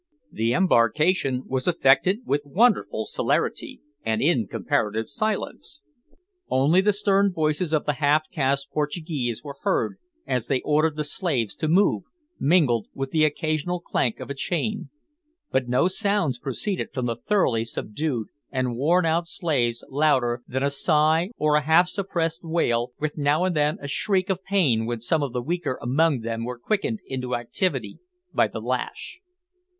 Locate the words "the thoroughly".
17.05-17.63